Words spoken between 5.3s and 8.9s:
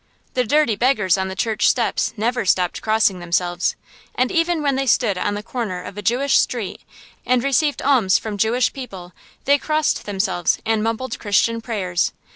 the corner of a Jewish street, and received alms from Jewish